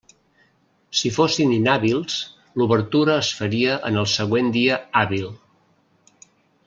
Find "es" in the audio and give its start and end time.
3.25-3.29